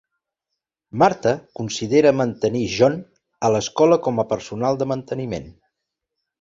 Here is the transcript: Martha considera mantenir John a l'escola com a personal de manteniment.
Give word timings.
Martha 1.03 1.33
considera 1.59 2.15
mantenir 2.23 2.63
John 2.79 2.97
a 3.45 3.53
l'escola 3.57 4.01
com 4.09 4.25
a 4.25 4.29
personal 4.35 4.81
de 4.83 4.93
manteniment. 4.97 5.49